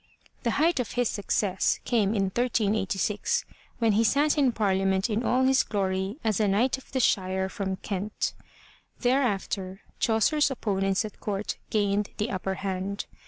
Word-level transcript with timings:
The 0.41 0.49
height 0.57 0.79
of 0.79 0.93
his 0.93 1.09
success 1.09 1.79
came 1.85 2.15
in 2.15 2.23
1386 2.33 3.45
when 3.77 3.91
he 3.91 4.03
sat 4.03 4.35
in 4.35 4.51
Parliament 4.51 5.11
in 5.11 5.21
all 5.23 5.43
his 5.43 5.61
glory 5.61 6.17
as 6.23 6.39
a 6.39 6.47
Knight 6.47 6.79
of 6.79 6.91
the 6.91 6.99
Shire 6.99 7.47
from 7.47 7.75
Kent. 7.75 8.33
Thereafter 9.01 9.81
Chaucer's 9.99 10.49
op 10.49 10.61
ponents 10.61 11.05
at 11.05 11.19
court 11.19 11.57
gained 11.69 12.09
the 12.17 12.31
upper 12.31 12.55
hand. 12.55 13.05